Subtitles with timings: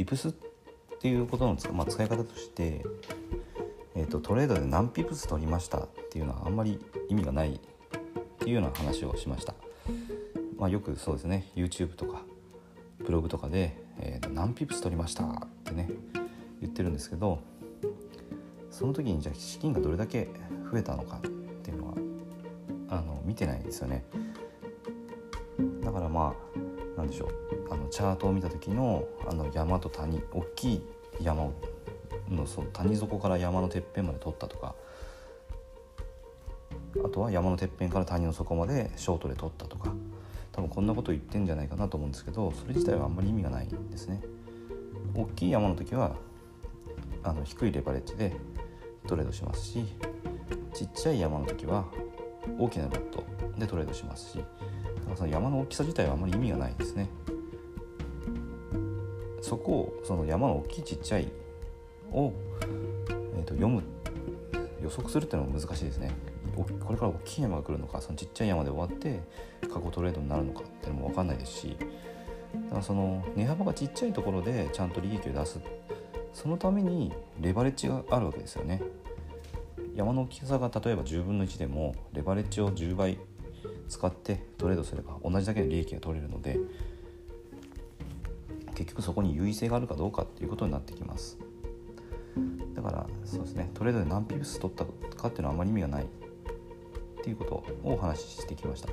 [0.00, 0.32] ピプスっ
[0.98, 2.82] ていうことの、まあ、使い方として、
[3.94, 6.80] えーと、トレードで何ピプス取りましたっていうのはあんまり
[7.10, 7.58] 意味がないっ
[8.38, 9.52] ていうような話をしました。
[10.56, 12.22] まあ、よくそうですね YouTube とか
[13.04, 15.90] ブログとかで、えー、何ピプス取りましたってね
[16.62, 17.40] 言ってるんですけど
[18.70, 20.28] その時にじゃあ資金がどれだけ
[20.72, 21.94] 増えたのかっていうのは
[22.88, 24.02] あの見てないんですよね
[25.82, 26.49] だからまあ
[27.00, 27.30] なんでしょう。
[27.70, 30.82] あのチャートを見た時のあの山と谷大きい
[31.20, 31.50] 山
[32.28, 34.74] のその谷底から山のてっぺんまで取ったとか。
[37.04, 39.92] あとは山のてっぺんから谷の底までショートで取ったとか。
[40.52, 44.20] 多分こんなこと言ってんじゃないかなと思うんですけどそれ自体はあんまり意味がないんですね。
[45.14, 46.16] 大きい山の時は
[47.22, 48.34] あの低いレバレッジで
[49.06, 49.84] トレードしますし
[50.74, 51.86] ちっちゃい山の時は
[52.58, 53.24] 大きなロット
[53.58, 54.48] でトレードしますしだか
[55.10, 57.08] らその山の大きさ自体はあまり意味がないですね。
[59.42, 61.28] そこをその山の大きいちっちゃい
[62.12, 62.32] を、
[63.10, 63.82] えー、と読む
[64.82, 66.12] 予測するっていうのは難しいですね。
[66.56, 69.20] これから大きい山が来るのかそのちっちゃい山で終わって
[69.72, 71.76] 過去トレードになるのかっていうのも分かんないですし
[72.54, 75.60] だからその値幅がちっちゃいところでちゃんと利益を出す
[76.32, 78.82] そのためにレバレッジがあるわけですよね。
[79.94, 83.18] 山の大きさが例えば10分の1でもレバレッジを10倍
[83.88, 86.58] 使ってトレードすれば同じだけの利益が取れるので
[88.74, 91.38] 結局そこに優位性があるかどうかっていうことになってきます。
[92.74, 96.06] だからそうですねトレードで何ピプス取ったかっていうのはあまり意味がないっ
[97.22, 98.88] ていうことをお話ししてきました。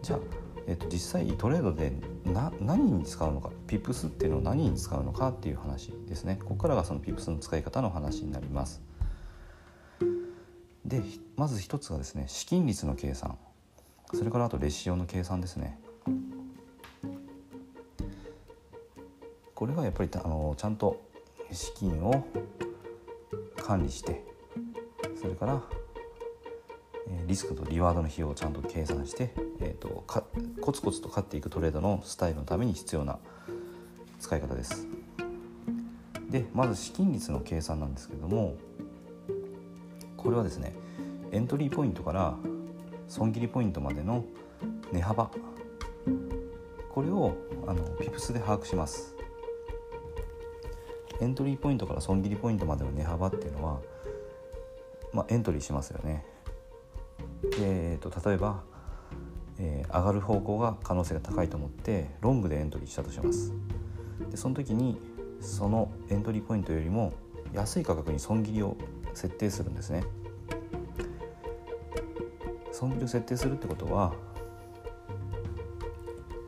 [0.00, 0.18] じゃあ、
[0.66, 1.92] えー、と実際トレードで
[2.24, 6.38] な何に使うのかピプスっていうのを何に使うのかっていう話ですね。
[6.40, 8.80] ここからがそのピプスの使い方の話になります。
[10.88, 11.02] で
[11.36, 13.36] まず一つがですね資金率の計算
[14.14, 15.78] それからあとレシオの計算ですね
[19.54, 21.00] これがやっぱりあのちゃんと
[21.52, 22.26] 資金を
[23.56, 24.24] 管理して
[25.20, 25.62] それから
[27.26, 29.30] リスクとリワードの費用をちゃんと計算して、
[29.60, 30.24] えーと、か
[30.62, 33.18] コツコツと勝っていくトレードのスタイルのために必要な
[34.18, 34.86] 使い方です。
[36.30, 38.56] でまず資金率の計算なんですけれども
[40.18, 40.74] これはですね
[41.32, 42.36] エントリーポイントから
[43.06, 44.24] 損切りポイントまでの
[44.92, 45.30] 値幅
[46.90, 47.34] これを
[47.66, 49.14] あのピプスで把握します。
[51.20, 53.80] エントリーポイントから損切りポイントまでの値幅っていうのは、
[55.12, 56.24] まあ、エントリーしますよね。
[57.60, 58.62] えーと、例えば、
[59.58, 63.52] えー、上がる方向が可能性が高いと思ってロングでエントリーしたとします。
[64.30, 65.00] でその時に
[65.40, 67.12] そのエントリーポイントよりも
[67.52, 68.76] 安い価格に損切りを
[69.14, 70.04] 設定するんですね。
[72.72, 74.12] 損切りを設定するってことは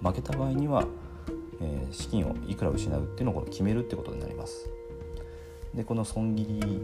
[0.00, 0.84] 負けた場合には、
[1.60, 4.68] えー、資金をいくら失うっていうのを決めるってことになります。
[5.74, 6.82] でこの損切り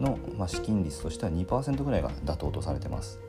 [0.00, 3.20] の、まあ、資金率としては2%ぐらいが妥当とされてます。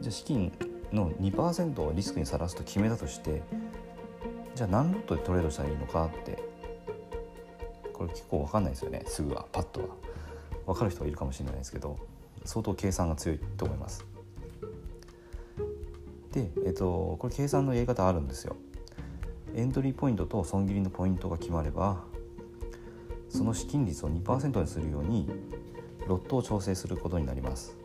[0.00, 0.52] じゃあ資金
[0.92, 3.42] の2%をリスクにさらすと決めたとして
[4.54, 6.42] じゃあ何ロットでトレードしたらいいのかって
[7.98, 9.02] これ結構分かんないですよね。
[9.06, 9.88] すぐはパッとは。
[10.66, 11.98] 分かる人はいるかもしれないですけど
[12.44, 14.06] 相当計算が強いと思います。
[16.32, 18.54] で、えっと、これ計算のやり方あるんですよ。
[19.54, 22.04] エントリーポイントと損切りのポイントが決まれば
[23.30, 25.26] その資金率を2%にするように
[26.06, 27.76] ロットを調整することになります。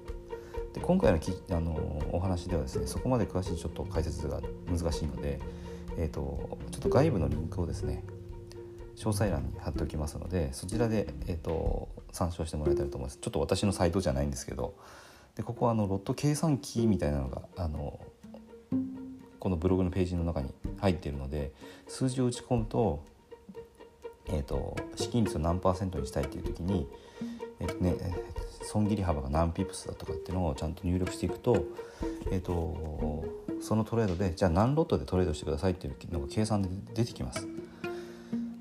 [0.73, 5.40] で今回のきあのお話ではですねそこまで詳しいちょっと解説が難しいので、
[5.97, 8.03] えーと、ちょっと外部のリンクをですね
[8.95, 14.75] 詳細欄に貼っておきますのでそちらで、えーと、参照してもらえたらと思いますちょっと私のサイトじゃないんですけど
[15.35, 17.99] でここはあのロット計算機みたいなのがあの
[19.39, 21.51] このブログのページの中に入っているので
[21.87, 23.03] 数字を打ち込むと
[24.27, 26.87] えーと、資金率を何パーセントにしたいっていう時に、
[27.59, 27.95] えーとね、
[28.63, 31.65] 損切り幅が何ピプスだとかっていうのをちゃんと入力していくと,、
[32.31, 33.25] えーと、
[33.61, 37.47] そのトレードでじゃあ何ロットでトレードしてくださいっていうのが計算で出てきます。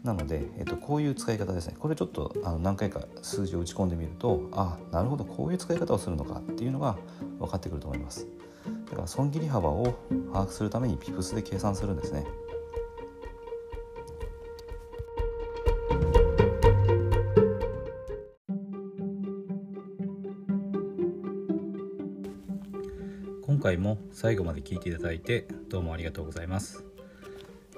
[0.02, 6.96] なので、えーと、こういう使い方ですねこれちょっとあの何回か数字を打ち込んでみるとあなるほどこういう使い方をするのかっていうのが
[7.38, 8.26] 分かってくると思います。
[8.90, 9.94] だから損切り幅を
[10.32, 12.24] 把握するためにピプスで計算するんですね
[23.46, 23.58] 今。
[23.62, 26.84] 回も最後まで聞いていただいてどうもありがとうございます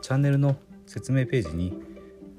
[0.00, 0.56] チャンネルの
[0.86, 1.93] 説明ページに